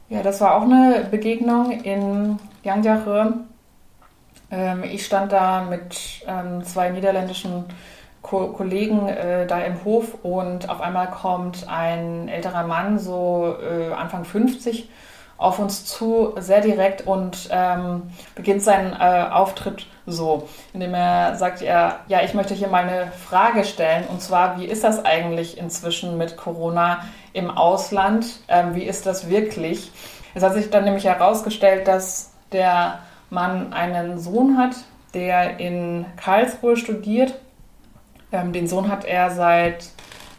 [0.09, 3.33] Ja, das war auch eine Begegnung in Yangjiahe.
[4.49, 7.65] Ähm, ich stand da mit ähm, zwei niederländischen
[8.21, 14.25] Kollegen äh, da im Hof und auf einmal kommt ein älterer Mann, so äh, Anfang
[14.25, 14.89] 50,
[15.37, 18.03] auf uns zu, sehr direkt und ähm,
[18.35, 23.11] beginnt seinen äh, Auftritt so, indem er sagt, er, ja, ich möchte hier mal eine
[23.11, 27.03] Frage stellen und zwar, wie ist das eigentlich inzwischen mit Corona?
[27.37, 28.39] Im Ausland?
[28.47, 29.91] Ähm, wie ist das wirklich?
[30.33, 34.75] Es hat sich dann nämlich herausgestellt, dass der Mann einen Sohn hat,
[35.13, 37.35] der in Karlsruhe studiert.
[38.31, 39.89] Ähm, den Sohn hat er seit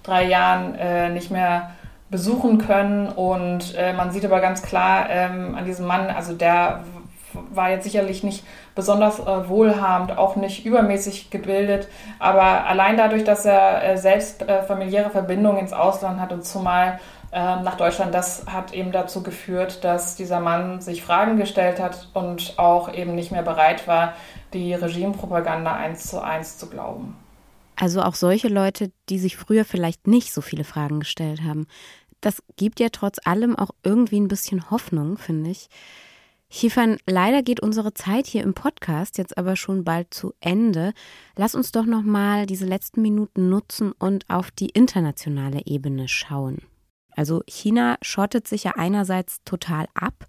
[0.02, 1.70] drei Jahren äh, nicht mehr
[2.10, 3.08] besuchen können.
[3.08, 6.84] Und äh, man sieht aber ganz klar ähm, an diesem Mann, also der
[7.32, 11.88] war jetzt sicherlich nicht besonders äh, wohlhabend, auch nicht übermäßig gebildet,
[12.18, 16.98] aber allein dadurch, dass er äh, selbst äh, familiäre Verbindungen ins Ausland hat und zumal
[17.30, 22.08] ähm, nach Deutschland, das hat eben dazu geführt, dass dieser Mann sich Fragen gestellt hat
[22.14, 24.14] und auch eben nicht mehr bereit war,
[24.54, 27.16] die Regimepropaganda eins zu eins zu glauben.
[27.76, 31.66] Also auch solche Leute, die sich früher vielleicht nicht so viele Fragen gestellt haben.
[32.20, 35.68] Das gibt ja trotz allem auch irgendwie ein bisschen Hoffnung, finde ich.
[36.50, 40.92] Chiefern, leider geht unsere Zeit hier im Podcast jetzt aber schon bald zu Ende.
[41.36, 46.62] Lass uns doch noch mal diese letzten Minuten nutzen und auf die internationale Ebene schauen.
[47.18, 50.26] Also China schottet sich ja einerseits total ab,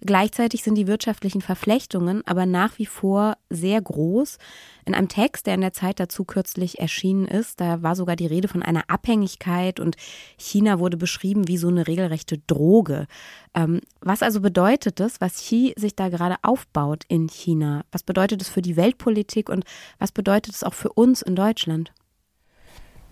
[0.00, 4.38] Gleichzeitig sind die wirtschaftlichen Verflechtungen aber nach wie vor sehr groß.
[4.84, 8.26] In einem Text, der in der Zeit dazu kürzlich erschienen ist, da war sogar die
[8.26, 9.96] Rede von einer Abhängigkeit und
[10.36, 13.06] China wurde beschrieben wie so eine regelrechte Droge.
[13.54, 17.84] Ähm, was also bedeutet das, was Xi sich da gerade aufbaut in China?
[17.90, 19.64] Was bedeutet es für die Weltpolitik und
[19.98, 21.92] was bedeutet es auch für uns in Deutschland?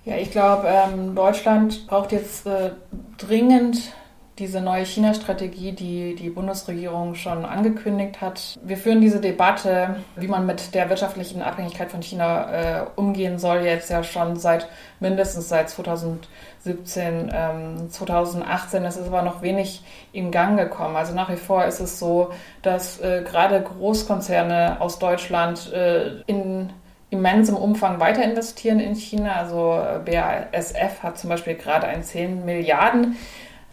[0.06, 2.70] Ja, ich glaube, ähm, Deutschland braucht jetzt äh,
[3.18, 3.92] dringend
[4.38, 8.56] diese neue China-Strategie, die die Bundesregierung schon angekündigt hat.
[8.62, 13.62] Wir führen diese Debatte, wie man mit der wirtschaftlichen Abhängigkeit von China äh, umgehen soll,
[13.62, 14.68] jetzt ja schon seit
[15.00, 18.84] mindestens seit 2017, ähm, 2018.
[18.84, 20.94] Es ist aber noch wenig in Gang gekommen.
[20.94, 22.30] Also nach wie vor ist es so,
[22.62, 26.70] dass äh, gerade Großkonzerne aus Deutschland äh, in
[27.10, 29.36] immensem Umfang weiter investieren in China.
[29.36, 33.16] Also äh, BASF hat zum Beispiel gerade ein 10 Milliarden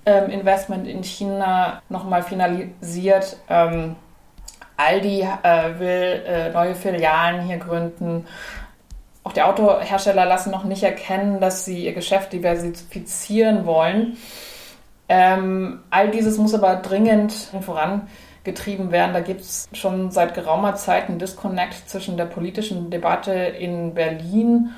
[0.05, 3.37] ähm, Investment in China nochmal finalisiert.
[3.49, 3.95] Ähm,
[4.77, 8.25] Aldi äh, will äh, neue Filialen hier gründen.
[9.23, 14.17] Auch die Autohersteller lassen noch nicht erkennen, dass sie ihr Geschäft diversifizieren wollen.
[15.07, 17.53] Ähm, all dieses muss aber dringend
[18.43, 19.13] vorangetrieben werden.
[19.13, 24.71] Da gibt es schon seit geraumer Zeit einen Disconnect zwischen der politischen Debatte in Berlin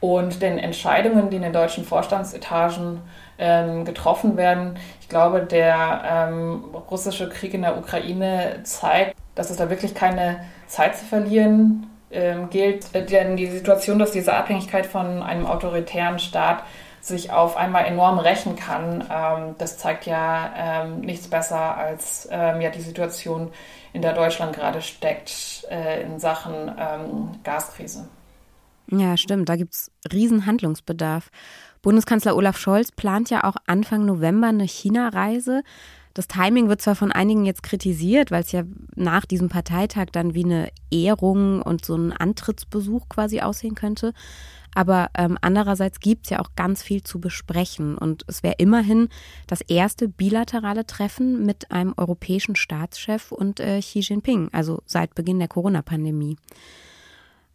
[0.00, 3.00] und den Entscheidungen, die in den deutschen Vorstandsetagen
[3.38, 4.76] ähm, getroffen werden.
[5.00, 10.40] Ich glaube, der ähm, russische Krieg in der Ukraine zeigt, dass es da wirklich keine
[10.66, 12.94] Zeit zu verlieren ähm, gilt.
[13.10, 16.62] Denn die Situation, dass diese Abhängigkeit von einem autoritären Staat
[17.06, 22.60] sich auf einmal enorm rächen kann, ähm, das zeigt ja ähm, nichts besser als ähm,
[22.60, 23.50] ja die Situation,
[23.92, 26.72] in der Deutschland gerade steckt äh, in Sachen
[27.44, 28.08] Gaskrise.
[28.90, 29.48] Ja, stimmt.
[29.48, 31.30] Da gibt es riesen Handlungsbedarf.
[31.82, 35.62] Bundeskanzler Olaf Scholz plant ja auch Anfang November eine China-Reise.
[36.14, 38.62] Das Timing wird zwar von einigen jetzt kritisiert, weil es ja
[38.94, 44.12] nach diesem Parteitag dann wie eine Ehrung und so ein Antrittsbesuch quasi aussehen könnte.
[44.74, 47.96] Aber ähm, andererseits gibt es ja auch ganz viel zu besprechen.
[47.96, 49.08] Und es wäre immerhin
[49.46, 55.38] das erste bilaterale Treffen mit einem europäischen Staatschef und äh, Xi Jinping, also seit Beginn
[55.38, 56.36] der Corona-Pandemie.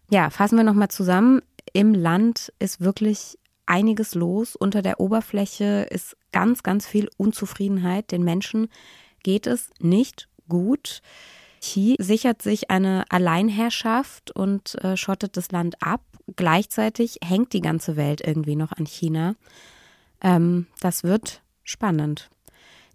[0.10, 1.42] Ja, fassen wir nochmal zusammen.
[1.74, 4.56] Im Land ist wirklich einiges los.
[4.56, 8.12] Unter der Oberfläche ist ganz, ganz viel Unzufriedenheit.
[8.12, 8.70] Den Menschen
[9.24, 11.02] geht es nicht gut.
[11.60, 16.02] Xi sichert sich eine Alleinherrschaft und äh, schottet das Land ab.
[16.36, 19.36] Gleichzeitig hängt die ganze Welt irgendwie noch an China.
[20.22, 22.30] Ähm, das wird spannend.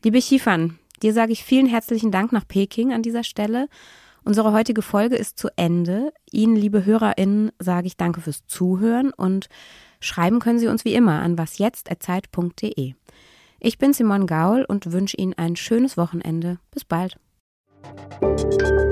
[0.04, 3.68] Liebe Xifan, dir sage ich vielen herzlichen Dank nach Peking an dieser Stelle.
[4.24, 6.12] Unsere heutige Folge ist zu Ende.
[6.30, 9.48] Ihnen, liebe HörerInnen, sage ich danke fürs Zuhören und
[10.00, 12.94] schreiben können Sie uns wie immer an wasjetzt.zeit.de.
[13.60, 16.58] Ich bin Simon Gaul und wünsche Ihnen ein schönes Wochenende.
[16.70, 17.18] Bis bald.
[18.20, 18.83] Thank you.